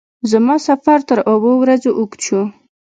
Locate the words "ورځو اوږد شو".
1.61-2.41